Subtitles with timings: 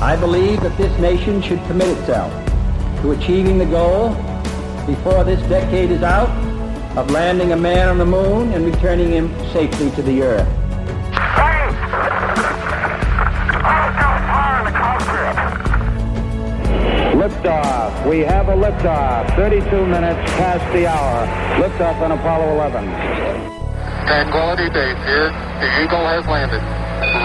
[0.00, 2.30] I believe that this nation should commit itself
[3.00, 4.10] to achieving the goal
[4.86, 6.28] before this decade is out
[6.98, 10.48] of landing a man on the moon and returning him safely to the earth.
[17.16, 18.06] Liftoff.
[18.06, 19.34] We have a liftoff.
[19.34, 21.26] 32 minutes past the hour.
[21.58, 22.84] Liftoff on Apollo 11.
[24.06, 25.30] Tranquility Base here.
[25.60, 26.75] The Eagle has landed.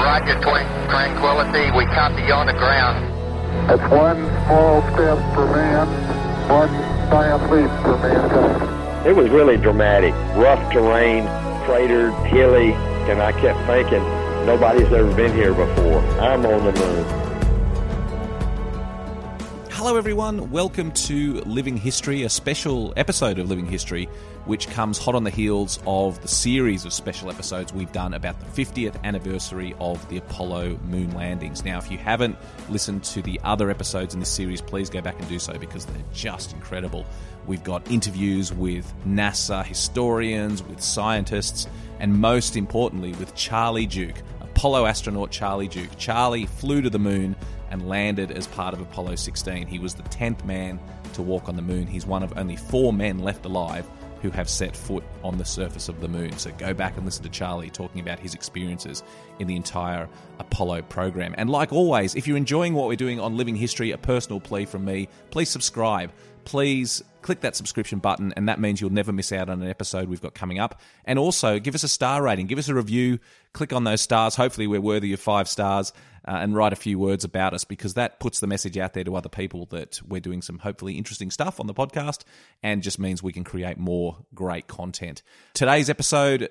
[0.02, 0.66] Roger, twin.
[0.90, 1.70] Tranquility.
[1.78, 3.06] We copy you on the ground.
[3.70, 5.88] That's one small step for man,
[6.50, 6.70] one
[7.12, 9.08] giant leap for mankind.
[9.08, 10.14] It was really dramatic.
[10.36, 11.28] Rough terrain,
[11.66, 12.74] cratered, hilly,
[13.12, 14.04] and I kept thinking,
[14.48, 16.00] nobody's ever been here before.
[16.20, 17.21] I'm on the moon.
[19.84, 20.52] Hello, everyone.
[20.52, 24.06] Welcome to Living History, a special episode of Living History,
[24.46, 28.40] which comes hot on the heels of the series of special episodes we've done about
[28.40, 31.66] the 50th anniversary of the Apollo moon landings.
[31.66, 32.38] Now, if you haven't
[32.70, 35.88] listened to the other episodes in this series, please go back and do so because
[35.88, 37.04] they're just incredible.
[37.48, 41.66] We've got interviews with NASA historians, with scientists,
[42.00, 45.98] and most importantly, with Charlie Duke, Apollo astronaut Charlie Duke.
[45.98, 47.36] Charlie flew to the moon
[47.72, 49.66] and landed as part of Apollo 16.
[49.66, 50.80] He was the 10th man
[51.14, 51.88] to walk on the moon.
[51.88, 53.90] He's one of only four men left alive
[54.22, 56.38] who have set foot on the surface of the moon.
[56.38, 59.02] So go back and listen to Charlie talking about his experiences
[59.40, 60.08] in the entire
[60.40, 61.34] Apollo program.
[61.38, 64.66] And like always, if you're enjoying what we're doing on Living History, a personal plea
[64.66, 66.12] from me, please subscribe.
[66.46, 70.10] Please click that subscription button, and that means you'll never miss out on an episode
[70.10, 70.82] we've got coming up.
[71.06, 73.20] And also, give us a star rating, give us a review,
[73.54, 74.36] click on those stars.
[74.36, 75.94] Hopefully, we're worthy of five stars,
[76.28, 79.04] uh, and write a few words about us because that puts the message out there
[79.04, 82.24] to other people that we're doing some hopefully interesting stuff on the podcast
[82.62, 85.24] and just means we can create more great content.
[85.54, 86.50] Today's episode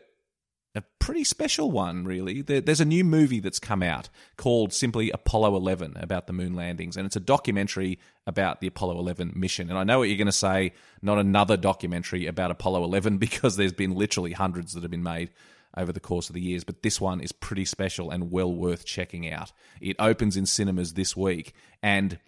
[0.74, 2.42] a pretty special one, really.
[2.42, 6.96] there's a new movie that's come out called simply Apollo 11 about the moon landings,
[6.96, 9.68] and it's a documentary about the Apollo 11 mission.
[9.68, 13.56] And I know what you're going to say, not another documentary about Apollo 11, because
[13.56, 15.30] there's been literally hundreds that have been made
[15.76, 18.84] over the course of the years, but this one is pretty special and well worth
[18.84, 19.52] checking out.
[19.80, 22.18] It opens in cinemas this week, and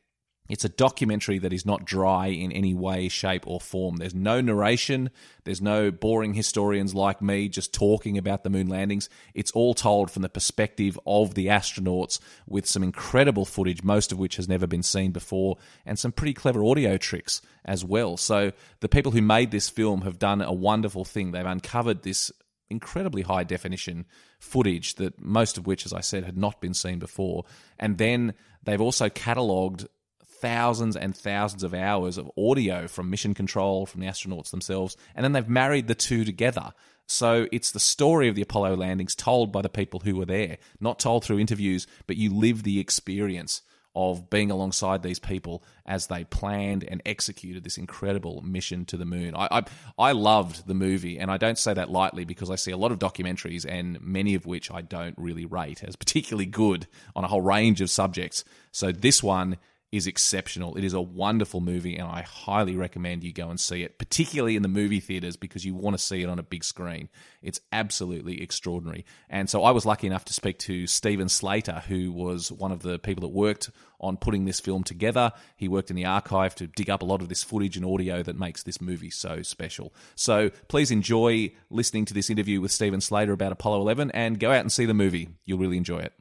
[0.49, 3.97] it's a documentary that is not dry in any way, shape, or form.
[3.97, 5.11] There's no narration.
[5.45, 9.09] There's no boring historians like me just talking about the moon landings.
[9.35, 14.19] It's all told from the perspective of the astronauts with some incredible footage, most of
[14.19, 18.17] which has never been seen before, and some pretty clever audio tricks as well.
[18.17, 21.31] So, the people who made this film have done a wonderful thing.
[21.31, 22.33] They've uncovered this
[22.72, 24.06] incredibly high definition
[24.41, 27.44] footage that most of which, as I said, had not been seen before.
[27.78, 28.34] And then
[28.65, 29.87] they've also catalogued
[30.25, 35.22] thousands and thousands of hours of audio from mission control, from the astronauts themselves, and
[35.22, 36.72] then they've married the two together.
[37.06, 40.59] So it's the story of the Apollo landings told by the people who were there,
[40.81, 43.62] not told through interviews, but you live the experience
[43.95, 49.05] of being alongside these people as they planned and executed this incredible mission to the
[49.05, 49.35] moon.
[49.37, 49.63] I, I,
[49.99, 52.93] I loved the movie, and I don't say that lightly because I see a lot
[52.93, 57.29] of documentaries, and many of which I don't really rate as particularly good on a
[57.29, 58.45] whole range of subjects.
[58.71, 59.59] So this one
[59.93, 60.75] is exceptional.
[60.77, 64.56] It is a wonderful movie, and I highly recommend you go and see it, particularly
[64.56, 67.11] in the movie theaters because you want to see it on a big screen.
[67.43, 69.05] It's absolutely extraordinary.
[69.29, 72.81] And so I was lucky enough to speak to Stephen Slater, who was one of
[72.81, 75.31] the people that worked on putting this film together.
[75.56, 78.23] He worked in the archive to dig up a lot of this footage and audio
[78.23, 79.93] that makes this movie so special.
[80.15, 84.50] So please enjoy listening to this interview with Stephen Slater about Apollo 11 and go
[84.50, 85.29] out and see the movie.
[85.45, 86.15] You'll really enjoy it.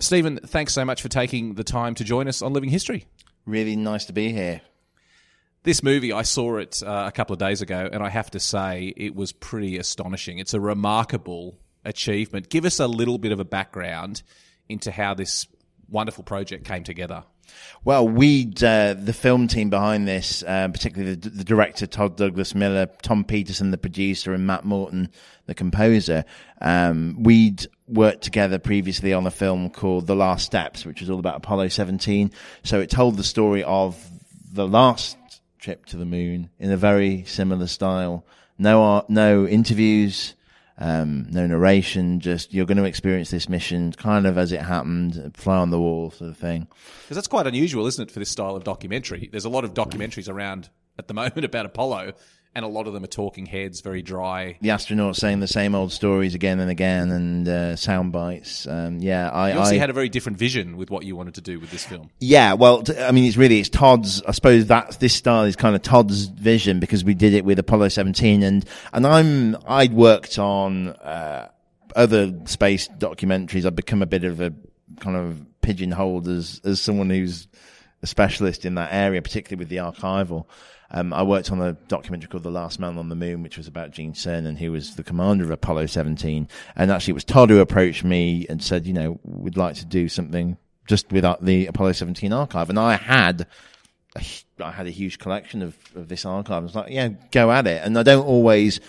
[0.00, 3.06] Stephen, thanks so much for taking the time to join us on Living History.
[3.46, 4.60] Really nice to be here.
[5.64, 8.40] This movie, I saw it uh, a couple of days ago, and I have to
[8.40, 10.38] say it was pretty astonishing.
[10.38, 12.48] It's a remarkable achievement.
[12.48, 14.22] Give us a little bit of a background
[14.68, 15.48] into how this
[15.88, 17.24] wonderful project came together.
[17.82, 22.54] Well, we, uh, the film team behind this, uh, particularly the, the, director Todd Douglas
[22.54, 25.10] Miller, Tom Petersen, the producer, and Matt Morton,
[25.46, 26.24] the composer,
[26.60, 31.18] um, we'd worked together previously on a film called The Last Steps, which was all
[31.18, 32.30] about Apollo 17.
[32.62, 33.96] So it told the story of
[34.52, 35.16] the last
[35.58, 38.24] trip to the moon in a very similar style.
[38.58, 40.34] No, art, no interviews,
[40.78, 45.32] um, no narration, just you're going to experience this mission kind of as it happened,
[45.36, 46.68] fly on the wall sort of thing.
[47.02, 49.28] Because that's quite unusual, isn't it, for this style of documentary?
[49.30, 50.68] There's a lot of documentaries around
[50.98, 52.12] at the moment about Apollo,
[52.54, 54.58] and a lot of them are talking heads, very dry.
[54.60, 58.66] The astronauts saying the same old stories again and again, and uh, sound bites.
[58.66, 59.50] Um, yeah, I.
[59.50, 61.70] You obviously I, had a very different vision with what you wanted to do with
[61.70, 62.10] this film.
[62.18, 64.22] Yeah, well, t- I mean, it's really it's Todd's.
[64.22, 67.58] I suppose that this style is kind of Todd's vision because we did it with
[67.58, 71.48] Apollo 17, and and I'm I'd worked on uh,
[71.94, 73.66] other space documentaries.
[73.66, 74.52] I've become a bit of a
[75.00, 77.46] kind of pigeonholed as as someone who's
[78.02, 80.46] a specialist in that area, particularly with the archival.
[80.90, 83.66] Um, I worked on a documentary called The Last Man on the Moon, which was
[83.66, 86.48] about Gene Cernan, who was the commander of Apollo 17.
[86.76, 89.84] And actually, it was Todd who approached me and said, you know, we'd like to
[89.84, 90.56] do something
[90.86, 92.70] just with the Apollo 17 archive.
[92.70, 93.46] And I had,
[94.16, 96.56] I had a huge collection of, of this archive.
[96.56, 97.82] I was like, yeah, go at it.
[97.84, 98.80] And I don't always,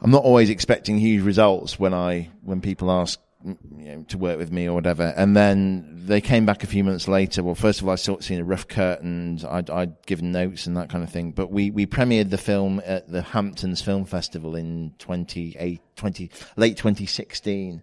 [0.00, 4.38] I'm not always expecting huge results when I, when people ask, you know, to work
[4.38, 5.14] with me or whatever.
[5.16, 7.42] And then they came back a few months later.
[7.42, 10.66] Well, first of all, I saw seen a rough cut and I'd, I'd given notes
[10.66, 11.32] and that kind of thing.
[11.32, 16.76] But we, we premiered the film at the Hamptons Film Festival in 20, 20 late
[16.76, 17.82] 2016.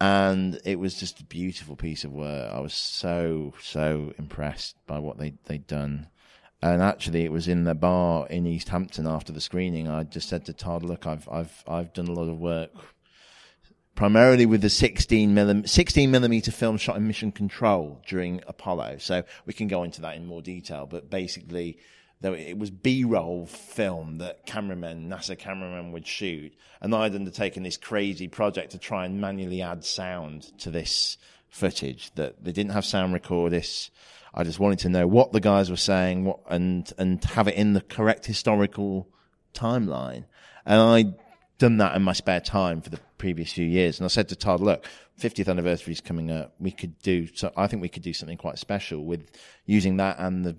[0.00, 2.52] And it was just a beautiful piece of work.
[2.52, 6.08] I was so, so impressed by what they, they'd done.
[6.60, 9.88] And actually, it was in the bar in East Hampton after the screening.
[9.88, 12.70] I just said to Todd, "Look, I've I've I've done a lot of work
[13.94, 18.98] primarily with the 16 millimeter, 16 millimeter film shot in Mission Control during Apollo.
[18.98, 21.78] So we can go into that in more detail, but basically,
[22.20, 27.76] though it was B-roll film that cameramen, NASA cameramen would shoot, and I'd undertaken this
[27.76, 31.18] crazy project to try and manually add sound to this
[31.48, 32.12] footage.
[32.14, 33.90] That they didn't have sound recordists.
[34.34, 37.56] I just wanted to know what the guys were saying, what and and have it
[37.56, 39.08] in the correct historical
[39.52, 40.24] timeline.
[40.64, 41.14] And I
[41.62, 44.00] done that in my spare time for the previous few years.
[44.00, 44.84] And I said to Todd, look,
[45.20, 46.52] 50th anniversary is coming up.
[46.58, 49.30] We could do, so I think we could do something quite special with
[49.64, 50.56] using that and the,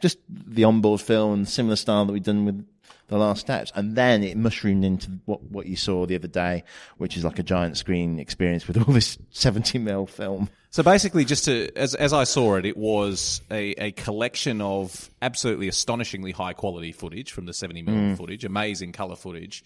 [0.00, 2.66] just the onboard film and similar style that we've done with
[3.08, 3.70] the last steps.
[3.74, 6.64] And then it mushroomed into what, what you saw the other day,
[6.96, 10.48] which is like a giant screen experience with all this 70 mil film.
[10.70, 15.10] So basically, just to as as I saw it, it was a, a collection of
[15.20, 19.64] absolutely astonishingly high quality footage from the 70 mm footage, amazing color footage,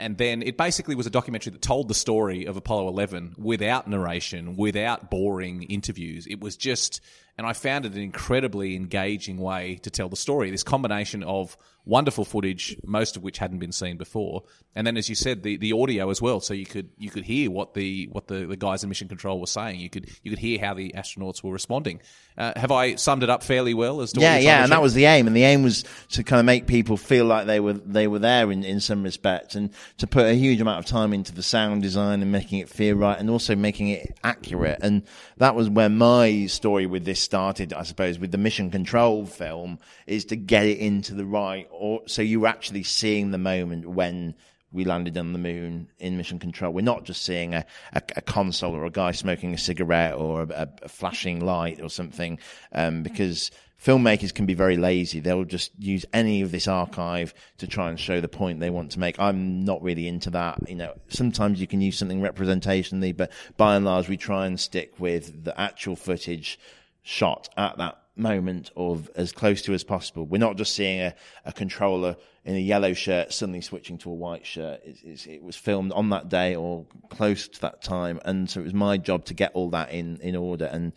[0.00, 3.86] and then it basically was a documentary that told the story of Apollo 11 without
[3.86, 6.26] narration, without boring interviews.
[6.26, 7.00] It was just,
[7.38, 10.50] and I found it an incredibly engaging way to tell the story.
[10.50, 11.56] This combination of
[11.86, 14.42] wonderful footage, most of which hadn't been seen before,
[14.76, 16.40] and then, as you said, the, the audio as well.
[16.40, 19.40] So you could you could hear what the what the, the guys in Mission Control
[19.40, 19.80] were saying.
[19.80, 22.00] You could you could hear how the astronauts were responding.
[22.38, 24.00] Uh, have I summed it up fairly well?
[24.00, 26.38] As to yeah, yeah, and that was the aim, and the aim was to kind
[26.38, 29.70] of make people feel like they were they were there in, in some respects, and
[29.98, 32.96] to put a huge amount of time into the sound design and making it feel
[32.96, 34.78] right, and also making it accurate.
[34.82, 35.02] And
[35.38, 39.78] that was where my story with this started, I suppose, with the Mission Control film,
[40.06, 43.88] is to get it into the right, or so you were actually seeing the moment
[43.88, 44.34] when
[44.72, 46.72] we landed on the moon in mission control.
[46.72, 50.42] We're not just seeing a, a, a console or a guy smoking a cigarette or
[50.42, 52.38] a, a flashing light or something,
[52.72, 53.50] um, because
[53.82, 55.20] filmmakers can be very lazy.
[55.20, 58.92] They'll just use any of this archive to try and show the point they want
[58.92, 59.18] to make.
[59.18, 60.68] I'm not really into that.
[60.68, 64.60] You know, sometimes you can use something representationally, but by and large, we try and
[64.60, 66.58] stick with the actual footage
[67.02, 70.26] shot at that moment of as close to as possible.
[70.26, 71.14] We're not just seeing a,
[71.44, 74.80] a controller in a yellow shirt suddenly switching to a white shirt.
[74.84, 78.60] It, it, it, was filmed on that day or close to that time, and so
[78.60, 80.66] it was my job to get all that in in order.
[80.66, 80.92] And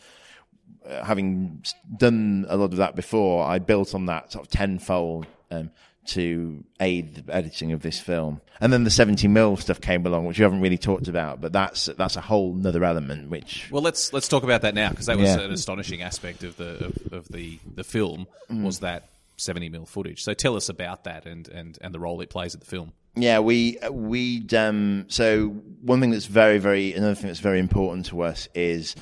[0.86, 1.64] uh, having
[1.98, 5.28] done a lot of that before, I built on that sort of tenfold.
[5.50, 5.72] Um,
[6.06, 8.42] to aid the editing of this film.
[8.60, 11.54] And then the 70 mil stuff came along, which we haven't really talked about, but
[11.54, 13.30] that's that's a whole other element.
[13.30, 15.42] Which well, let's let's talk about that now because that was yeah.
[15.42, 18.64] an astonishing aspect of the of, of the the film mm.
[18.64, 20.24] was that 70 mil footage.
[20.24, 22.94] So tell us about that and and and the role it plays in the film.
[23.16, 25.48] Yeah, we we um so
[25.82, 28.96] one thing that's very very another thing that's very important to us is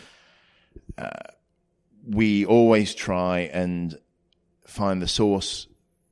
[0.98, 1.10] uh,
[2.08, 3.98] we always try and
[4.66, 5.68] find the source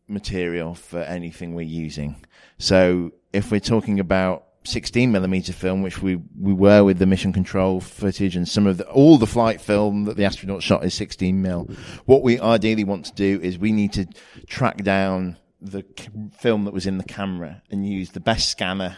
[0.09, 2.15] material for anything we're using.
[2.57, 7.33] So if we're talking about 16 millimeter film, which we, we were with the mission
[7.33, 10.93] control footage and some of the, all the flight film that the astronaut shot is
[10.93, 11.69] 16 mil.
[12.05, 14.07] What we ideally want to do is we need to
[14.47, 15.83] track down the
[16.37, 18.97] film that was in the camera and use the best scanner,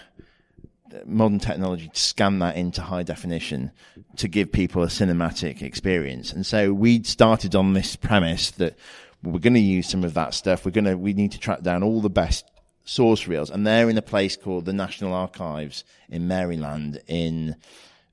[1.06, 3.72] modern technology to scan that into high definition
[4.18, 6.34] to give people a cinematic experience.
[6.34, 8.78] And so we started on this premise that
[9.24, 10.66] we're going to use some of that stuff.
[10.66, 12.50] We're going to, we need to track down all the best
[12.86, 17.56] source reels, and they're in a place called the National Archives in Maryland in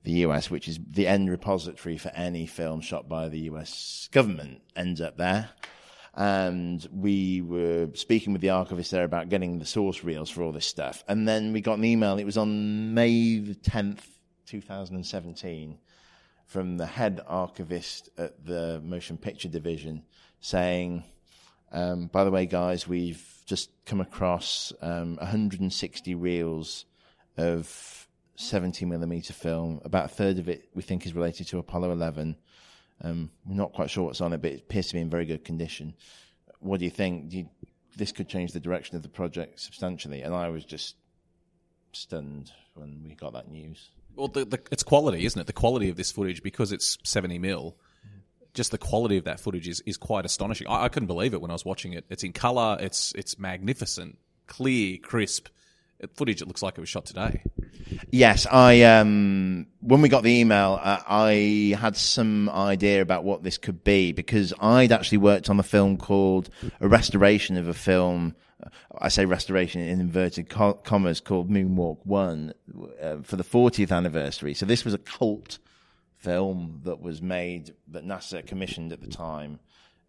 [0.03, 4.61] the US, which is the end repository for any film shot by the US government,
[4.75, 5.49] ends up there.
[6.13, 10.51] And we were speaking with the archivist there about getting the source reels for all
[10.51, 11.03] this stuff.
[11.07, 14.03] And then we got an email, it was on May the 10th,
[14.45, 15.77] 2017,
[16.45, 20.03] from the head archivist at the Motion Picture Division
[20.41, 21.03] saying,
[21.71, 26.85] um, by the way, guys, we've just come across um, 160 reels
[27.37, 29.81] of 70 millimeter film.
[29.83, 32.35] About a third of it we think is related to Apollo 11.
[33.01, 35.25] Um, we're not quite sure what's on it, but it appears to be in very
[35.25, 35.93] good condition.
[36.59, 37.29] What do you think?
[37.29, 37.49] Do you,
[37.99, 40.21] this could change the direction of the project substantially.
[40.23, 40.95] And I was just
[41.91, 43.89] stunned when we got that news.
[44.15, 45.47] Well, the, the, it's quality, isn't it?
[45.47, 47.75] The quality of this footage, because it's 70 mil,
[48.53, 50.67] just the quality of that footage is, is quite astonishing.
[50.67, 52.05] I, I couldn't believe it when I was watching it.
[52.09, 55.49] It's in color, it's, it's magnificent, clear, crisp
[56.13, 56.41] footage.
[56.41, 57.43] It looks like it was shot today.
[58.11, 63.43] Yes, I um, when we got the email, uh, I had some idea about what
[63.43, 67.73] this could be because I'd actually worked on a film called a restoration of a
[67.73, 68.35] film.
[68.97, 72.53] I say restoration in inverted commas called Moonwalk One
[73.01, 74.53] uh, for the 40th anniversary.
[74.53, 75.59] So this was a cult
[76.19, 79.59] film that was made that NASA commissioned at the time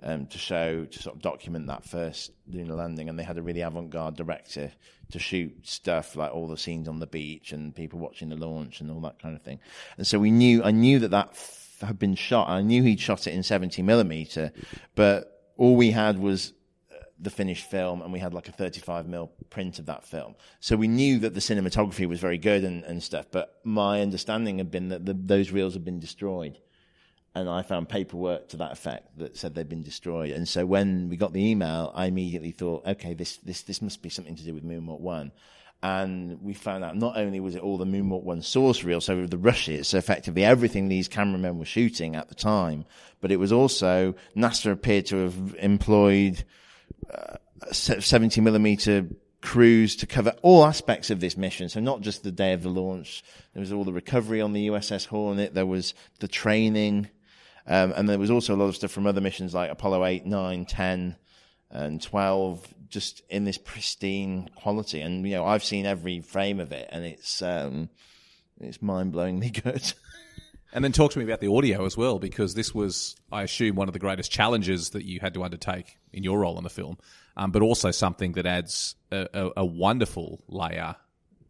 [0.02, 3.42] um, to show to sort of document that first lunar landing, and they had a
[3.42, 4.72] really avant-garde director
[5.12, 8.80] to shoot stuff like all the scenes on the beach and people watching the launch
[8.80, 9.58] and all that kind of thing.
[9.98, 12.48] And so we knew, I knew that that f- had been shot.
[12.48, 14.52] I knew he'd shot it in 70 millimeter,
[14.94, 16.52] but all we had was
[17.20, 20.34] the finished film and we had like a 35 mil print of that film.
[20.60, 24.58] So we knew that the cinematography was very good and, and stuff, but my understanding
[24.58, 26.58] had been that the, those reels had been destroyed
[27.34, 30.30] and I found paperwork to that effect that said they'd been destroyed.
[30.30, 34.02] And so when we got the email, I immediately thought, okay, this this this must
[34.02, 35.32] be something to do with Moonwalk One.
[35.82, 39.26] And we found out not only was it all the Moonwalk One source reel, so
[39.26, 42.84] the rushes, so effectively everything these cameramen were shooting at the time,
[43.20, 46.44] but it was also NASA appeared to have employed
[47.72, 49.06] 70 millimeter
[49.42, 51.68] crews to cover all aspects of this mission.
[51.68, 53.22] So not just the day of the launch.
[53.54, 55.54] There was all the recovery on the USS Hornet.
[55.54, 57.08] There was the training.
[57.66, 60.26] Um, and there was also a lot of stuff from other missions like Apollo 8,
[60.26, 61.16] 9, 10,
[61.70, 65.00] and 12, just in this pristine quality.
[65.00, 67.88] And, you know, I've seen every frame of it and it's, um,
[68.60, 69.92] it's mind blowingly good.
[70.72, 73.74] And then talk to me about the audio as well, because this was, I assume,
[73.74, 76.70] one of the greatest challenges that you had to undertake in your role in the
[76.70, 76.98] film,
[77.36, 80.96] um, but also something that adds a, a, a, wonderful layer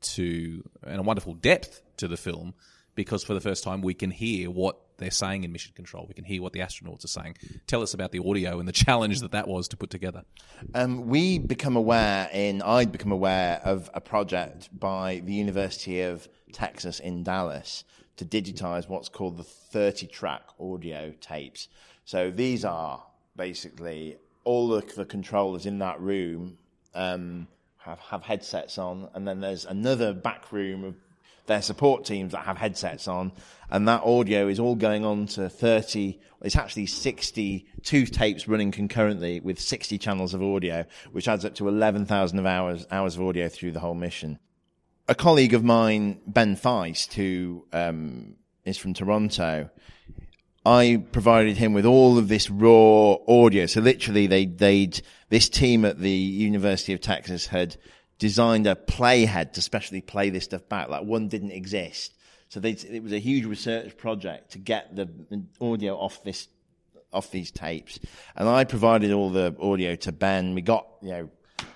[0.01, 2.55] to and a wonderful depth to the film,
[2.95, 6.05] because for the first time we can hear what they're saying in mission control.
[6.07, 7.37] We can hear what the astronauts are saying.
[7.67, 10.25] Tell us about the audio and the challenge that that was to put together.
[10.75, 16.29] Um, we become aware in I'd become aware of a project by the University of
[16.53, 17.85] Texas in Dallas
[18.21, 21.69] to digitize what's called the 30 track audio tapes.
[22.05, 23.03] So these are
[23.35, 26.59] basically all of the controllers in that room
[26.95, 27.49] um,
[27.79, 30.97] have, have headsets on, and then there's another back room of
[31.47, 33.33] their support teams that have headsets on,
[33.71, 39.41] and that audio is all going on to 30, it's actually 62 tapes running concurrently
[39.41, 43.73] with 60 channels of audio, which adds up to 11,000 hours, hours of audio through
[43.73, 44.39] the whole mission
[45.11, 49.69] a colleague of mine, Ben Feist, who um, is from Toronto,
[50.65, 53.67] I provided him with all of this raw audio.
[53.67, 57.77] So literally, they they'd this team at the University of Texas had
[58.19, 60.89] designed a playhead to specially play this stuff back.
[60.89, 62.15] Like one didn't exist,
[62.49, 65.09] so it was a huge research project to get the
[65.61, 66.47] audio off this
[67.13, 67.99] off these tapes.
[68.37, 70.55] And I provided all the audio to Ben.
[70.55, 71.31] We got you know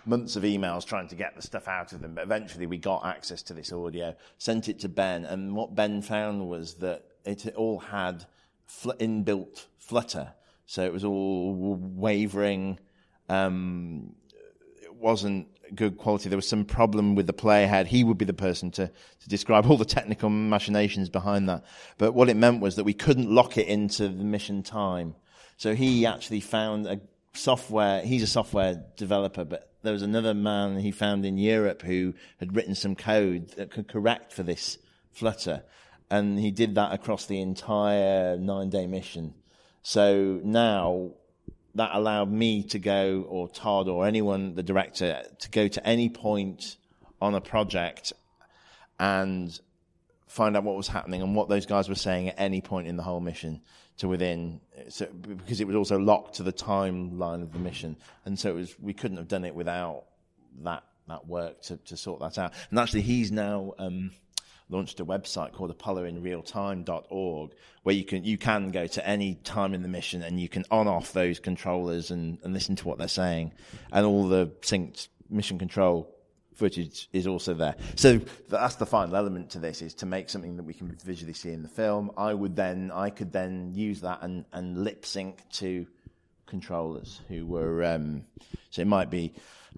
[0.07, 2.15] months of emails trying to get the stuff out of them.
[2.15, 6.03] But eventually we got access to this audio, sent it to Ben, and what Ben
[6.03, 8.27] found was that it all had
[8.67, 10.33] fl- inbuilt flutter.
[10.67, 12.79] So it was all wavering.
[13.29, 14.15] Um,
[14.83, 16.29] it wasn't good quality.
[16.29, 17.87] There was some problem with the playhead.
[17.87, 21.65] He would be the person to, to describe all the technical machinations behind that.
[21.99, 25.15] But what it meant was that we couldn't lock it into the mission time.
[25.57, 27.01] So he actually found a
[27.33, 28.03] software.
[28.03, 32.57] He's a software developer, but there was another man he found in Europe who had
[32.57, 34.79] written some code that could correct for this
[35.13, 35.63] flutter.
[36.11, 39.35] And he did that across the entire nine day mission.
[39.83, 41.11] So now
[41.75, 46.09] that allowed me to go, or Todd, or anyone, the director, to go to any
[46.09, 46.77] point
[47.21, 48.13] on a project
[48.99, 49.59] and
[50.27, 52.97] find out what was happening and what those guys were saying at any point in
[52.97, 53.61] the whole mission
[53.99, 57.97] to within so, because it was also locked to the timeline of the mission.
[58.25, 60.05] And so it was we couldn't have done it without
[60.63, 62.53] that that work to, to sort that out.
[62.71, 64.11] And actually he's now um,
[64.69, 67.51] launched a website called apolloinrealtime.org
[67.83, 70.65] where you can you can go to any time in the mission and you can
[70.71, 73.53] on off those controllers and, and listen to what they're saying.
[73.93, 76.14] And all the synced mission control
[76.55, 77.77] footage is also there.
[77.97, 81.35] So that's the final element to this is to make something that we can visually
[81.35, 82.11] see in the film.
[82.17, 85.87] I would then, I could then use that and, and lip sync to
[86.47, 88.25] controllers who were, um,
[88.71, 89.35] so it might be,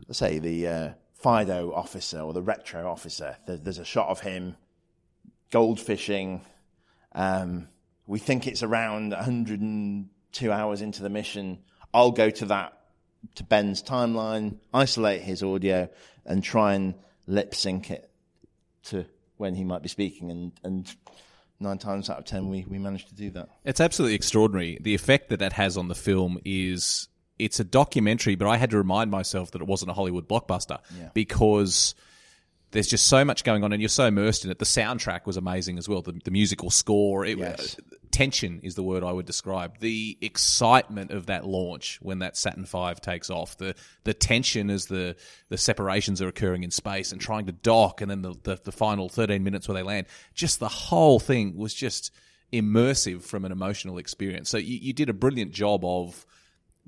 [0.06, 3.36] let's say the, uh, FIDO officer or the retro officer.
[3.46, 4.56] There, there's a shot of him
[5.50, 6.42] gold fishing.
[7.12, 7.68] Um,
[8.06, 11.58] we think it's around 102 hours into the mission.
[11.94, 12.78] I'll go to that
[13.36, 15.88] to Ben's timeline, isolate his audio,
[16.24, 16.94] and try and
[17.26, 18.10] lip sync it
[18.84, 19.04] to
[19.36, 20.30] when he might be speaking.
[20.30, 20.96] And, and
[21.60, 23.48] nine times out of ten, we, we managed to do that.
[23.64, 24.78] It's absolutely extraordinary.
[24.80, 27.08] The effect that that has on the film is
[27.38, 30.78] it's a documentary, but I had to remind myself that it wasn't a Hollywood blockbuster
[30.98, 31.10] Yeah.
[31.12, 31.94] because
[32.70, 34.58] there's just so much going on and you're so immersed in it.
[34.58, 36.00] The soundtrack was amazing as well.
[36.02, 37.76] The, the musical score, it, Yes.
[38.16, 39.78] Tension is the word I would describe.
[39.80, 44.86] The excitement of that launch when that Saturn V takes off, the the tension as
[44.86, 45.16] the
[45.50, 48.72] the separations are occurring in space and trying to dock, and then the the, the
[48.72, 50.06] final 13 minutes where they land.
[50.32, 52.10] Just the whole thing was just
[52.54, 54.48] immersive from an emotional experience.
[54.48, 56.24] So you, you did a brilliant job of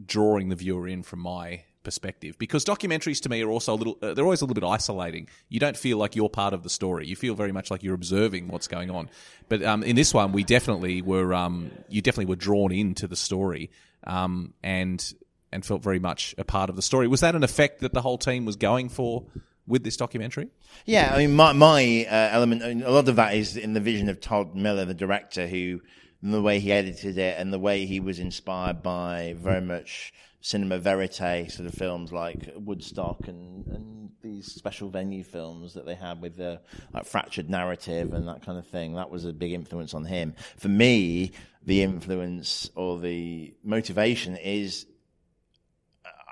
[0.02, 2.38] drawing the viewer in from my perspective.
[2.38, 5.28] Because documentaries to me are also a little uh, they're always a little bit isolating.
[5.48, 7.06] You don't feel like you're part of the story.
[7.06, 9.10] You feel very much like you're observing what's going on.
[9.48, 13.16] But um, in this one we definitely were um, you definitely were drawn into the
[13.16, 13.70] story
[14.04, 15.14] um, and
[15.52, 17.08] and felt very much a part of the story.
[17.08, 19.24] Was that an effect that the whole team was going for
[19.66, 20.48] with this documentary?
[20.86, 23.74] Yeah, I mean, my, my uh, element, I mean, a lot of that is in
[23.74, 25.80] the vision of Todd Miller, the director, who,
[26.22, 30.78] the way he edited it and the way he was inspired by very much cinema
[30.78, 36.20] verite sort of films like Woodstock and, and these special venue films that they had
[36.20, 36.60] with the
[36.92, 38.94] like fractured narrative and that kind of thing.
[38.94, 40.34] That was a big influence on him.
[40.56, 41.32] For me,
[41.64, 44.86] the influence or the motivation is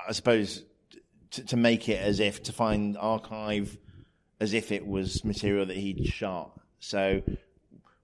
[0.08, 0.64] I suppose
[1.32, 3.76] to, to make it as if to find archive
[4.40, 6.58] as if it was material that he'd shot.
[6.78, 7.22] So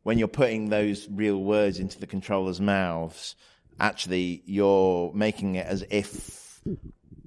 [0.02, 3.36] when you're putting those real words into the controllers' mouths,
[3.78, 6.60] actually you're making it as if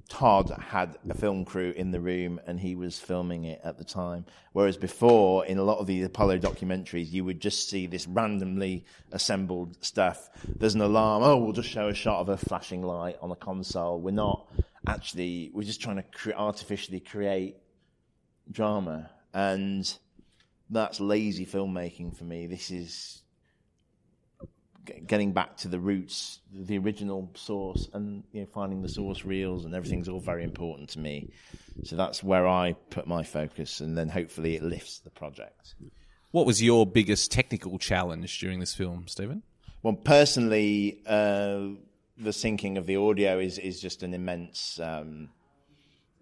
[0.08, 3.84] Todd had a film crew in the room and he was filming it at the
[3.84, 4.24] time.
[4.52, 8.84] Whereas before, in a lot of the Apollo documentaries, you would just see this randomly
[9.12, 10.30] assembled stuff.
[10.46, 11.22] There's an alarm.
[11.22, 14.00] Oh, we'll just show a shot of a flashing light on a console.
[14.00, 14.48] We're not
[14.86, 17.56] actually, we're just trying to cre- artificially create
[18.50, 19.10] drama.
[19.34, 19.92] And
[20.70, 22.46] that's lazy filmmaking for me.
[22.46, 23.22] This is
[24.86, 29.24] g- getting back to the roots, the original source, and you know, finding the source
[29.24, 31.28] reels and everything's all very important to me.
[31.84, 35.74] So that's where I put my focus, and then hopefully it lifts the project.
[36.30, 39.42] what was your biggest technical challenge during this film stephen
[39.82, 41.76] Well, personally, uh,
[42.18, 45.28] the syncing of the audio is is just an immense um,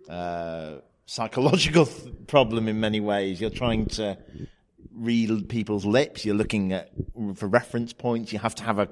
[0.09, 3.41] uh, psychological th- problem in many ways.
[3.41, 4.19] You're trying to
[4.97, 6.25] read people's lips.
[6.25, 6.91] You're looking at
[7.35, 8.33] for reference points.
[8.33, 8.89] You have to have a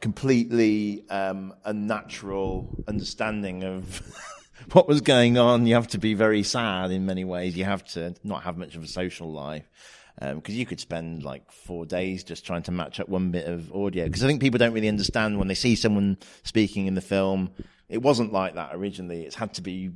[0.00, 4.02] completely um, unnatural understanding of.
[4.72, 5.66] What was going on?
[5.66, 7.54] You have to be very sad in many ways.
[7.54, 9.68] You have to not have much of a social life
[10.18, 13.72] because you could spend like four days just trying to match up one bit of
[13.74, 14.04] audio.
[14.04, 17.50] Because I think people don't really understand when they see someone speaking in the film.
[17.88, 19.24] It wasn't like that originally.
[19.24, 19.90] It's had to be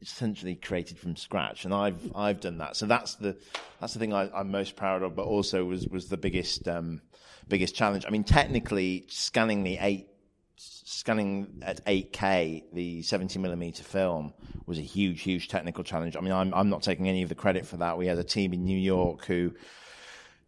[0.00, 2.76] essentially created from scratch, and I've I've done that.
[2.76, 3.36] So that's the
[3.80, 5.14] that's the thing I, I'm most proud of.
[5.14, 7.02] But also was was the biggest um,
[7.48, 8.04] biggest challenge.
[8.06, 10.08] I mean, technically scanning the eight
[10.56, 14.34] scanning at 8K the 70 millimeter film
[14.66, 16.16] was a huge, huge technical challenge.
[16.16, 17.96] I mean, I'm I'm not taking any of the credit for that.
[17.96, 19.52] We had a team in New York who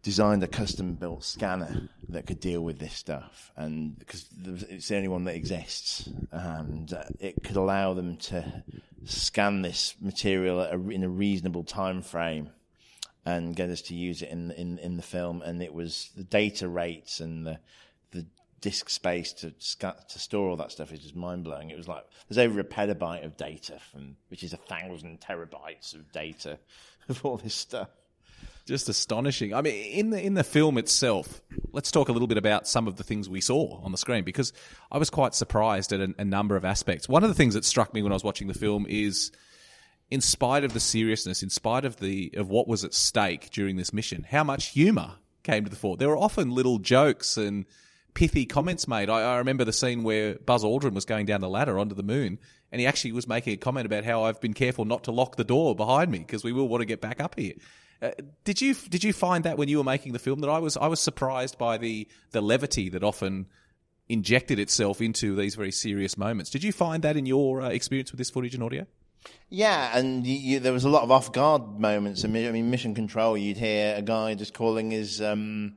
[0.02, 4.26] designed a custom built scanner that could deal with this stuff and because
[4.68, 8.64] it's the only one that exists and uh, it could allow them to
[9.04, 12.50] scan this material at a, in a reasonable time frame
[13.24, 16.24] and get us to use it in in in the film and it was the
[16.24, 17.58] data rates and the
[18.10, 18.26] the
[18.60, 21.70] disk space to sca- to store all that stuff is just mind blowing.
[21.70, 25.94] It was like there's over a petabyte of data from, which is a thousand terabytes
[25.94, 26.58] of data
[27.08, 27.88] of all this stuff.
[28.64, 29.52] Just astonishing.
[29.52, 32.86] I mean, in the in the film itself, let's talk a little bit about some
[32.86, 34.52] of the things we saw on the screen because
[34.90, 37.08] I was quite surprised at a, a number of aspects.
[37.08, 39.32] One of the things that struck me when I was watching the film is,
[40.12, 43.76] in spite of the seriousness, in spite of the of what was at stake during
[43.76, 45.96] this mission, how much humour came to the fore.
[45.96, 47.66] There were often little jokes and
[48.14, 49.10] pithy comments made.
[49.10, 52.02] I, I remember the scene where Buzz Aldrin was going down the ladder onto the
[52.02, 52.38] moon,
[52.70, 55.36] and he actually was making a comment about how I've been careful not to lock
[55.36, 57.54] the door behind me because we will want to get back up here.
[58.02, 58.10] Uh,
[58.42, 60.76] did you did you find that when you were making the film that I was
[60.76, 63.46] I was surprised by the the levity that often
[64.08, 66.50] injected itself into these very serious moments.
[66.50, 68.86] Did you find that in your uh, experience with this footage and audio?
[69.48, 72.24] Yeah, and you, you, there was a lot of off guard moments.
[72.24, 75.76] I mean, Mission Control, you'd hear a guy just calling his um,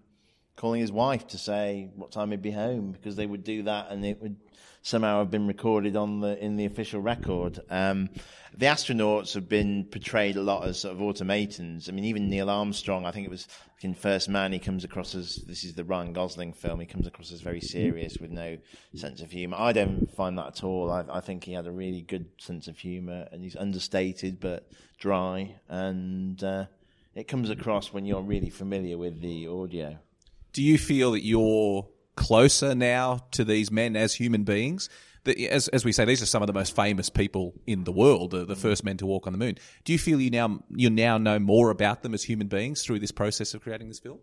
[0.55, 3.91] calling his wife to say what time he'd be home because they would do that,
[3.91, 4.37] and it would
[4.85, 7.59] somehow have been recorded on the in the official record.
[7.71, 8.07] Um,
[8.55, 11.89] the astronauts have been portrayed a lot as sort of automatons.
[11.89, 13.47] I mean, even Neil Armstrong, I think it was
[13.81, 16.79] in First Man, he comes across as this is the Ryan Gosling film.
[16.79, 18.57] He comes across as very serious with no
[18.93, 19.57] sense of humour.
[19.59, 20.91] I don't find that at all.
[20.91, 24.69] I, I think he had a really good sense of humour, and he's understated but
[24.99, 26.65] dry, and uh,
[27.15, 29.97] it comes across when you're really familiar with the audio.
[30.53, 34.89] Do you feel that you're closer now to these men as human beings.
[35.49, 38.31] As, as we say, these are some of the most famous people in the world,
[38.31, 39.57] the, the first men to walk on the moon.
[39.83, 42.99] Do you feel you now you now know more about them as human beings through
[42.99, 44.19] this process of creating this film?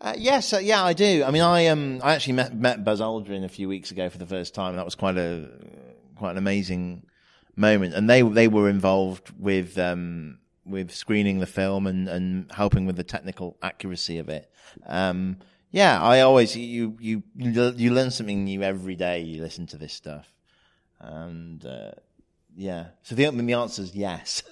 [0.00, 1.22] Uh, yes, uh, yeah, I do.
[1.24, 4.18] I mean, I um, I actually met met Buzz Aldrin a few weeks ago for
[4.18, 4.70] the first time.
[4.70, 5.48] And that was quite a
[6.16, 7.04] quite an amazing
[7.54, 12.86] moment, and they they were involved with um, with screening the film and, and helping
[12.86, 14.50] with the technical accuracy of it.
[14.86, 15.38] Um,
[15.72, 19.20] yeah, I always you you you learn something new every day.
[19.22, 20.28] You listen to this stuff,
[21.00, 21.92] and uh,
[22.54, 22.88] yeah.
[23.02, 24.42] So the the answer is yes,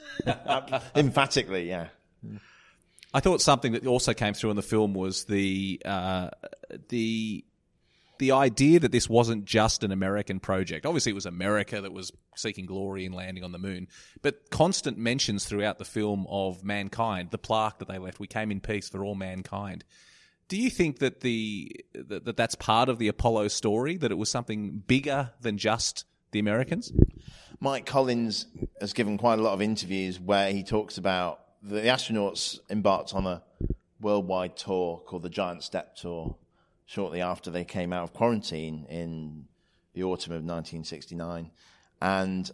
[0.96, 1.88] emphatically, yeah.
[3.12, 6.30] I thought something that also came through in the film was the uh,
[6.88, 7.44] the
[8.18, 10.86] the idea that this wasn't just an American project.
[10.86, 13.88] Obviously, it was America that was seeking glory in landing on the moon,
[14.22, 18.20] but constant mentions throughout the film of mankind, the plaque that they left.
[18.20, 19.84] We came in peace for all mankind.
[20.50, 23.96] Do you think that the that that's part of the Apollo story?
[23.96, 26.92] That it was something bigger than just the Americans?
[27.60, 28.46] Mike Collins
[28.80, 33.28] has given quite a lot of interviews where he talks about the astronauts embarked on
[33.28, 33.42] a
[34.00, 36.34] worldwide tour called the Giant Step Tour
[36.84, 39.44] shortly after they came out of quarantine in
[39.94, 41.52] the autumn of 1969.
[42.02, 42.50] And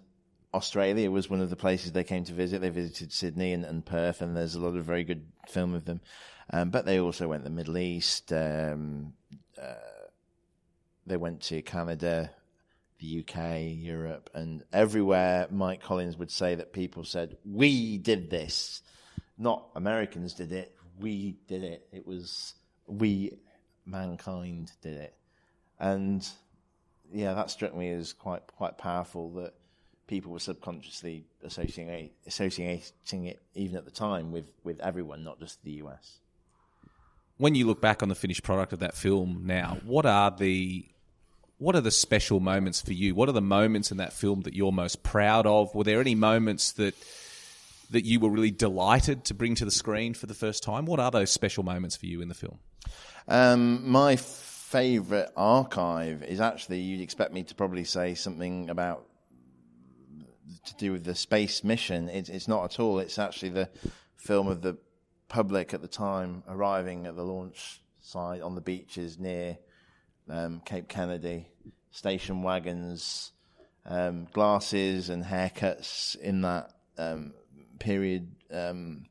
[0.52, 2.60] Australia was one of the places they came to visit.
[2.60, 5.86] They visited Sydney and, and Perth, and there's a lot of very good film of
[5.86, 6.02] them.
[6.50, 8.32] Um, but they also went to the Middle East.
[8.32, 9.14] Um,
[9.60, 9.74] uh,
[11.06, 12.30] they went to Canada,
[12.98, 15.48] the UK, Europe, and everywhere.
[15.50, 18.82] Mike Collins would say that people said, "We did this,
[19.38, 20.76] not Americans did it.
[21.00, 21.88] We did it.
[21.92, 22.54] It was
[22.86, 23.38] we,
[23.84, 25.14] mankind, did it."
[25.80, 26.26] And
[27.12, 29.30] yeah, that struck me as quite quite powerful.
[29.30, 29.54] That
[30.06, 35.62] people were subconsciously associating associating it even at the time with with everyone, not just
[35.64, 36.20] the US
[37.38, 40.86] when you look back on the finished product of that film now, what are the
[41.58, 43.14] what are the special moments for you?
[43.14, 45.74] What are the moments in that film that you're most proud of?
[45.74, 46.94] Were there any moments that
[47.90, 50.86] that you were really delighted to bring to the screen for the first time?
[50.86, 52.58] What are those special moments for you in the film?
[53.28, 59.06] Um, my favourite archive is actually you'd expect me to probably say something about
[60.66, 62.08] to do with the space mission.
[62.08, 62.98] It, it's not at all.
[62.98, 63.68] It's actually the
[64.16, 64.76] film of the
[65.28, 69.58] public at the time arriving at the launch site on the beaches near
[70.28, 71.48] um, Cape Kennedy,
[71.90, 73.32] station wagons,
[73.84, 77.32] um, glasses and haircuts in that um,
[77.78, 79.06] period um,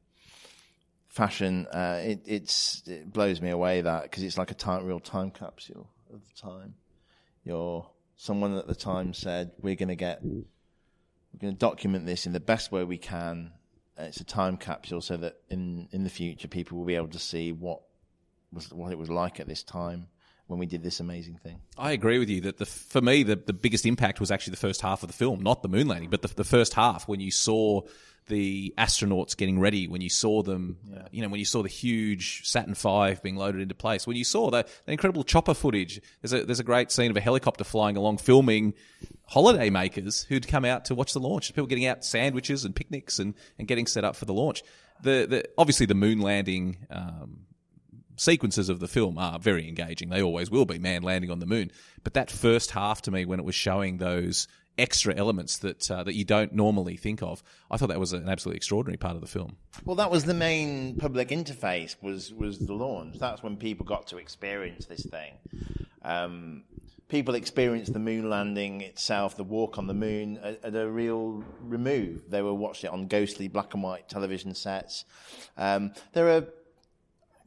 [1.08, 1.67] fashion.
[1.67, 5.89] Uh, it, it blows me away that because it's like a time, real time capsule
[6.13, 6.75] of the time.
[7.43, 12.25] You're someone at the time said we're going to get we're going to document this
[12.25, 13.51] in the best way we can
[13.97, 17.08] Uh, it's a time capsule so that in in the future people will be able
[17.08, 17.81] to see what
[18.51, 20.08] was what it was like at this time
[20.47, 21.60] when we did this amazing thing.
[21.77, 24.58] I agree with you that the for me the the biggest impact was actually the
[24.58, 27.19] first half of the film, not the moon landing, but the the first half when
[27.19, 27.81] you saw
[28.28, 31.08] the astronauts getting ready, when you saw them, yeah.
[31.12, 34.24] you know, when you saw the huge Saturn V being loaded into place, when you
[34.24, 36.02] saw the, the incredible chopper footage.
[36.22, 38.74] There's a there's a great scene of a helicopter flying along, filming
[39.28, 41.50] holiday makers who'd come out to watch the launch.
[41.50, 44.64] People getting out sandwiches and picnics and, and getting set up for the launch.
[45.02, 47.46] The, the obviously the moon landing um,
[48.18, 50.10] sequences of the film are very engaging.
[50.10, 51.72] They always will be, man landing on the moon.
[52.04, 56.04] But that first half to me, when it was showing those extra elements that uh,
[56.04, 59.22] that you don't normally think of, I thought that was an absolutely extraordinary part of
[59.22, 59.58] the film.
[59.84, 63.20] Well, that was the main public interface was was the launch.
[63.20, 65.34] That's when people got to experience this thing.
[66.02, 66.64] Um,
[67.08, 71.44] people experienced the moon landing itself, the walk on the moon, at, at, a real
[71.62, 72.30] remove.
[72.30, 75.06] They were watching it on ghostly black and white television sets.
[75.58, 76.46] Um, there are,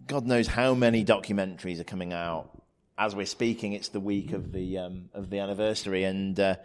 [0.07, 2.51] God knows how many documentaries are coming out.
[2.97, 6.57] As we're speaking, it's the week of the um, of the anniversary, and uh,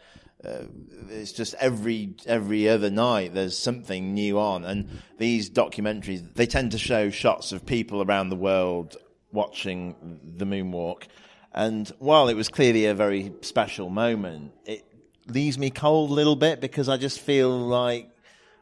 [0.46, 0.66] uh,
[1.10, 4.66] it's just every every other night there's something new on.
[4.66, 8.98] And these documentaries they tend to show shots of people around the world
[9.32, 11.04] watching the moonwalk
[11.54, 14.84] and while it was clearly a very special moment, it
[15.28, 18.10] leaves me cold a little bit because I just feel like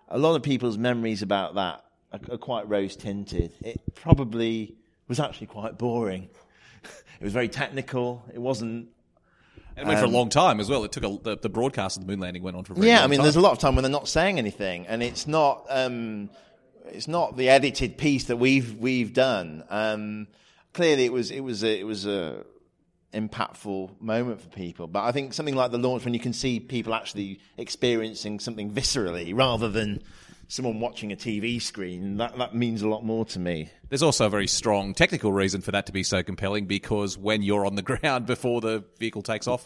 [0.09, 3.53] a lot of people's memories about that are, are quite rose tinted.
[3.61, 4.75] It probably
[5.07, 6.29] was actually quite boring.
[6.83, 8.25] it was very technical.
[8.33, 8.89] It wasn't
[9.77, 10.83] it went um, for a um, long time as well.
[10.83, 13.03] It took a, the, the, broadcast of the moon landing went on for yeah.
[13.03, 13.23] I mean, time.
[13.23, 16.29] there's a lot of time when they're not saying anything, and it's not um,
[16.85, 19.63] it's not the edited piece that we've we've done.
[19.69, 20.27] Um,
[20.73, 22.43] clearly, it was it was a, it was a
[23.13, 24.87] impactful moment for people.
[24.87, 28.71] But I think something like the launch, when you can see people actually experiencing something
[28.71, 30.01] viscerally rather than
[30.51, 33.69] someone watching a TV screen, that, that means a lot more to me.
[33.87, 37.41] There's also a very strong technical reason for that to be so compelling because when
[37.41, 39.65] you're on the ground before the vehicle takes off,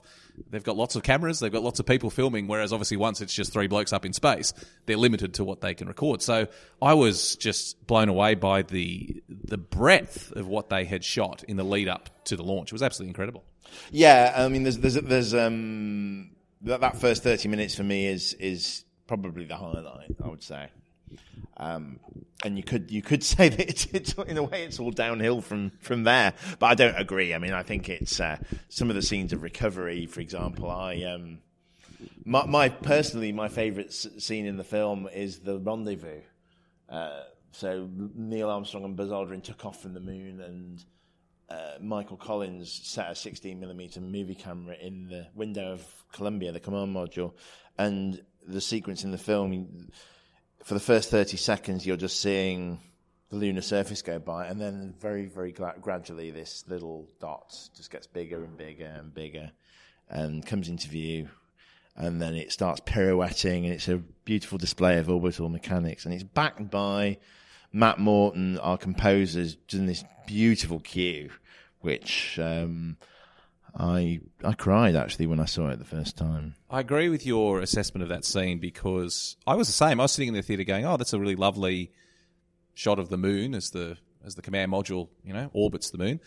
[0.51, 3.33] they've got lots of cameras, they've got lots of people filming, whereas obviously once it's
[3.33, 4.53] just three blokes up in space,
[4.85, 6.21] they're limited to what they can record.
[6.21, 6.47] So
[6.79, 11.57] I was just blown away by the the breadth of what they had shot in
[11.57, 12.69] the lead up to the launch.
[12.69, 13.43] It was absolutely incredible.
[13.89, 16.29] Yeah, I mean, there's there's there's um
[16.61, 20.69] that, that first thirty minutes for me is is probably the highlight, I would say.
[21.57, 21.99] Um,
[22.43, 25.41] and you could you could say that it's, it's, in a way it's all downhill
[25.41, 27.33] from from there, but I don't agree.
[27.33, 28.37] I mean, I think it's uh,
[28.69, 30.69] some of the scenes of recovery, for example.
[30.69, 31.39] I um,
[32.25, 36.21] my, my personally my favourite scene in the film is the rendezvous.
[36.89, 40.83] Uh, so Neil Armstrong and Buzz Aldrin took off from the moon, and
[41.49, 46.59] uh, Michael Collins set a 16 millimeter movie camera in the window of Columbia, the
[46.59, 47.33] command module,
[47.77, 49.89] and the sequence in the film,
[50.63, 52.79] for the first 30 seconds, you're just seeing
[53.29, 57.91] the lunar surface go by, and then very, very gra- gradually, this little dot just
[57.91, 59.51] gets bigger and bigger and bigger
[60.09, 61.29] and comes into view.
[61.97, 66.05] And then it starts pirouetting, and it's a beautiful display of orbital mechanics.
[66.05, 67.19] And it's backed by
[67.71, 71.29] Matt Morton, our composer's doing this beautiful cue,
[71.81, 72.97] which um,
[73.77, 76.55] I I cried actually when I saw it the first time.
[76.69, 79.99] I agree with your assessment of that scene because I was the same.
[79.99, 81.91] I was sitting in the theater going, "Oh, that's a really lovely
[82.73, 86.21] shot of the moon as the as the command module, you know, orbits the moon."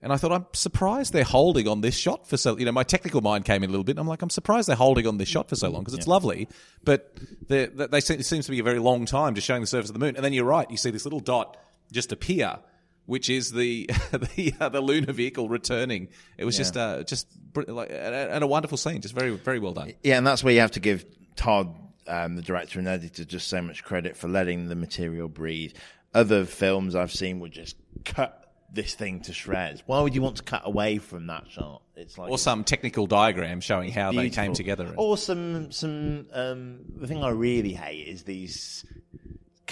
[0.00, 2.58] And I thought, I'm surprised they're holding on this shot for so.
[2.58, 3.92] You know, my technical mind came in a little bit.
[3.92, 6.06] And I'm like, I'm surprised they're holding on this shot for so long because it's
[6.06, 6.12] yeah.
[6.12, 6.48] lovely,
[6.84, 7.16] but
[7.48, 9.94] they, they, it seems to be a very long time just showing the surface of
[9.94, 10.14] the moon.
[10.14, 11.56] And then you're right, you see this little dot
[11.90, 12.58] just appear
[13.06, 13.86] which is the
[14.36, 16.08] the, uh, the lunar vehicle returning.
[16.38, 16.60] It was yeah.
[16.60, 19.92] just uh, just like and a wonderful scene, just very very well done.
[20.02, 21.04] Yeah, and that's where you have to give
[21.36, 21.74] Todd,
[22.06, 25.74] um, the director and editor, just so much credit for letting the material breathe.
[26.14, 28.40] Other films I've seen would just cut
[28.72, 29.82] this thing to shreds.
[29.86, 31.82] Why would you want to cut away from that shot?
[31.96, 34.30] It's like or some technical diagram showing how beautiful.
[34.30, 34.94] they came together.
[34.96, 38.84] Or some some um, the thing I really hate is these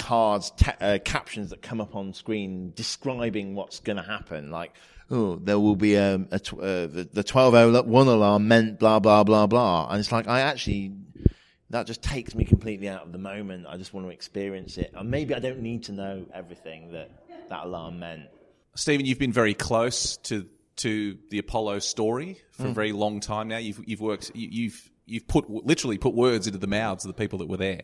[0.02, 4.50] cards, uh, captions that come up on screen describing what's going to happen.
[4.50, 4.74] Like,
[5.12, 9.22] oh, there will be a, a tw- uh, the, the 1201 alarm meant blah, blah,
[9.22, 9.88] blah, blah.
[9.88, 10.92] And it's like, I actually,
[11.70, 13.66] that just takes me completely out of the moment.
[13.68, 14.92] I just want to experience it.
[14.96, 17.10] And maybe I don't need to know everything that
[17.48, 18.22] that alarm meant.
[18.74, 22.70] Stephen, you've been very close to to the Apollo story for mm.
[22.70, 23.58] a very long time now.
[23.58, 27.38] You've you've worked you've you've put literally put words into the mouths of the people
[27.40, 27.82] that were there.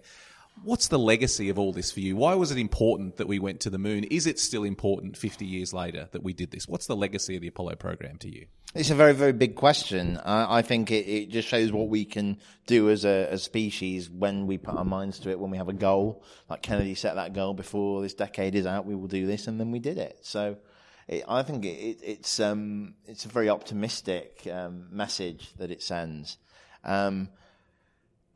[0.62, 2.16] What's the legacy of all this for you?
[2.16, 4.04] Why was it important that we went to the moon?
[4.04, 6.68] Is it still important 50 years later that we did this?
[6.68, 8.46] What's the legacy of the Apollo program to you?
[8.74, 10.18] It's a very, very big question.
[10.18, 14.10] Uh, I think it, it, just shows what we can do as a, a, species
[14.10, 16.22] when we put our minds to it, when we have a goal.
[16.50, 19.58] Like Kennedy set that goal before this decade is out, we will do this, and
[19.58, 20.18] then we did it.
[20.20, 20.58] So
[21.06, 26.36] it, I think it, it's, um, it's a very optimistic um, message that it sends.
[26.84, 27.30] Um,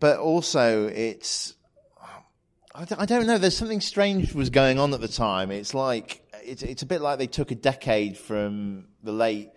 [0.00, 1.54] but also, it's
[2.74, 3.36] I don't know.
[3.36, 5.50] There's something strange was going on at the time.
[5.50, 9.56] It's like it's it's a bit like they took a decade from the late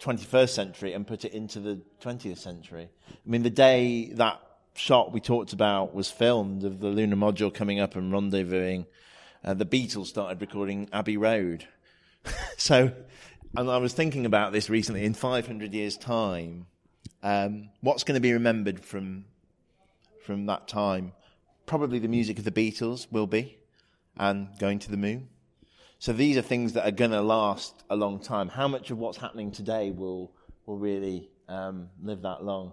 [0.00, 2.88] 21st century and put it into the 20th century.
[3.10, 4.40] I mean, the day that
[4.74, 8.86] shot we talked about was filmed of the lunar module coming up and rendezvousing,
[9.44, 11.66] uh, the Beatles started recording Abbey Road.
[12.56, 12.92] so,
[13.56, 15.04] and I was thinking about this recently.
[15.04, 16.66] In 500 years' time,
[17.22, 19.26] um, what's going to be remembered from
[20.22, 21.12] from that time?
[21.68, 23.58] Probably the music of the Beatles will be,
[24.16, 25.28] and going to the moon.
[25.98, 28.48] So these are things that are going to last a long time.
[28.48, 30.32] How much of what's happening today will
[30.64, 32.72] will really um, live that long?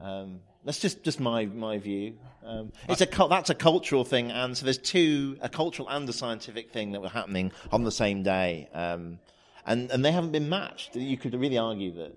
[0.00, 2.14] Um, that's just, just my my view.
[2.44, 6.12] Um, it's a that's a cultural thing, and so there's two a cultural and a
[6.12, 9.18] scientific thing that were happening on the same day, um,
[9.66, 10.94] and and they haven't been matched.
[10.94, 12.16] You could really argue that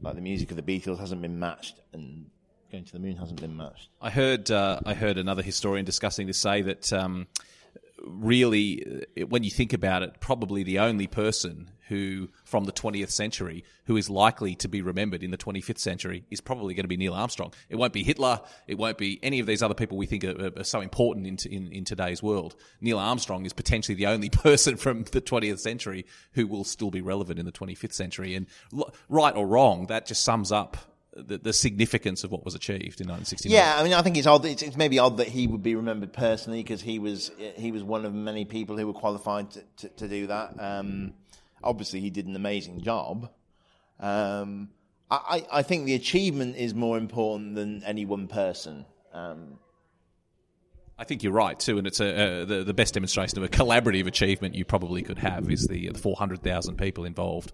[0.00, 2.26] like the music of the Beatles hasn't been matched, and
[2.76, 3.88] going to the moon hasn't been matched.
[4.02, 7.26] I heard uh, I heard another historian discussing this say that um,
[8.04, 13.10] really, uh, when you think about it, probably the only person who from the 20th
[13.10, 16.88] century who is likely to be remembered in the 25th century is probably going to
[16.88, 17.52] be Neil Armstrong.
[17.70, 18.40] It won't be Hitler.
[18.66, 21.52] It won't be any of these other people we think are, are so important in,
[21.52, 22.56] in, in today's world.
[22.80, 27.00] Neil Armstrong is potentially the only person from the 20th century who will still be
[27.00, 28.34] relevant in the 25th century.
[28.34, 28.46] And
[29.08, 30.76] right or wrong, that just sums up
[31.16, 33.52] the, the, significance of what was achieved in 1969.
[33.52, 34.44] Yeah, I mean, I think it's odd.
[34.44, 37.82] It's, it's maybe odd that he would be remembered personally because he was he was
[37.82, 40.54] one of many people who were qualified to, to, to do that.
[40.58, 41.14] Um,
[41.62, 43.30] obviously, he did an amazing job.
[43.98, 44.70] Um,
[45.10, 48.84] I, I think the achievement is more important than any one person.
[49.12, 49.58] Um,
[50.98, 53.48] I think you're right too, and it's a, uh, the the best demonstration of a
[53.48, 57.52] collaborative achievement you probably could have is the, the 400,000 people involved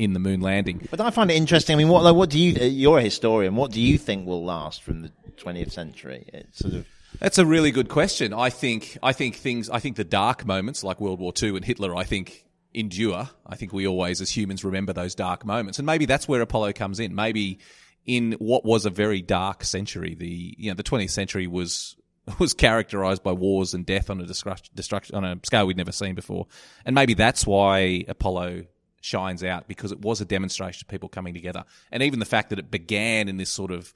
[0.00, 0.88] in the moon landing.
[0.90, 1.74] But I find it interesting.
[1.74, 2.58] I mean, what what do you?
[2.58, 3.54] Uh, you're a historian.
[3.54, 6.24] What do you think will last from the 20th century?
[6.32, 6.86] It's sort of.
[7.18, 8.32] That's a really good question.
[8.32, 9.68] I think I think things.
[9.68, 11.94] I think the dark moments like World War II and Hitler.
[11.94, 13.28] I think endure.
[13.46, 16.72] I think we always, as humans, remember those dark moments, and maybe that's where Apollo
[16.72, 17.14] comes in.
[17.14, 17.58] Maybe
[18.06, 21.94] in what was a very dark century, the you know the 20th century was
[22.38, 26.14] was characterized by wars and death on a destruction on a scale we'd never seen
[26.14, 26.46] before,
[26.86, 28.64] and maybe that's why Apollo
[29.00, 31.64] shines out because it was a demonstration of people coming together.
[31.90, 33.92] And even the fact that it began in this sort of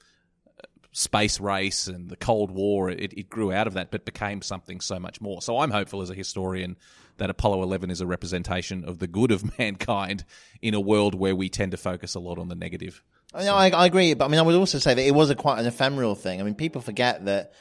[0.47, 4.41] uh, space race and the Cold War, it, it grew out of that, but became
[4.41, 5.41] something so much more.
[5.41, 6.75] So I'm hopeful as a historian
[7.17, 10.25] that Apollo 11 is a representation of the good of mankind
[10.61, 13.03] in a world where we tend to focus a lot on the negative.
[13.33, 15.29] I, mean, I, I agree, but I mean, I would also say that it was
[15.29, 16.39] a quite an ephemeral thing.
[16.39, 17.53] I mean, people forget that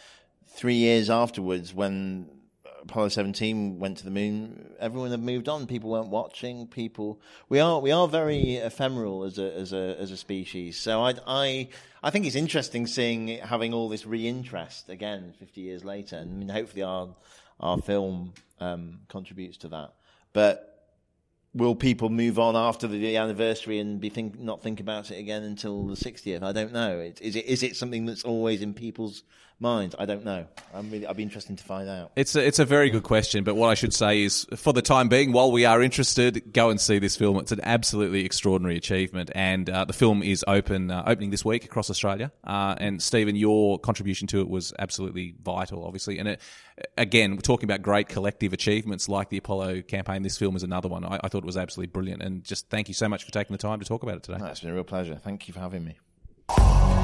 [0.55, 2.29] three years afterwards, when
[2.85, 5.67] Apollo 17 went to the moon, everyone had moved on.
[5.67, 6.67] People weren't watching.
[6.67, 10.79] People, we are, we are very ephemeral as a, as a, as a species.
[10.79, 11.69] So I, I,
[12.03, 16.17] I think it's interesting seeing having all this reinterest again 50 years later.
[16.17, 17.09] And I mean, hopefully our,
[17.59, 19.95] our film, um, contributes to that.
[20.33, 20.75] But
[21.55, 25.43] will people move on after the anniversary and be think, not think about it again
[25.43, 26.43] until the 60th?
[26.43, 26.99] I don't know.
[27.21, 29.23] Is it, is it something that's always in people's
[29.61, 29.95] minds?
[29.99, 30.47] I don't know.
[30.73, 32.13] I'm really, I'd be interested to find out.
[32.17, 34.83] It's a, it's a very good question, but what I should say is, for the
[34.83, 37.39] time being, while we are interested, go and see this film.
[37.39, 41.65] It's an absolutely extraordinary achievement, and uh, the film is open uh, opening this week
[41.65, 42.33] across Australia.
[42.43, 46.19] Uh, and Stephen, your contribution to it was absolutely vital, obviously.
[46.19, 46.41] And it,
[46.99, 50.23] again, we're talking about great collective achievements like the Apollo campaign.
[50.23, 51.05] This film is another one.
[51.05, 52.23] I, I thought it was absolutely brilliant.
[52.23, 54.39] And just thank you so much for taking the time to talk about it today.
[54.39, 55.17] No, it's been a real pleasure.
[55.17, 57.04] Thank you for having me.